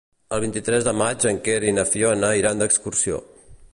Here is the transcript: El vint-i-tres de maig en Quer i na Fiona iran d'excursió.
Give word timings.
El 0.35 0.39
vint-i-tres 0.43 0.87
de 0.87 0.93
maig 1.01 1.27
en 1.33 1.39
Quer 1.49 1.57
i 1.67 1.75
na 1.81 1.85
Fiona 1.91 2.33
iran 2.41 2.65
d'excursió. 2.65 3.21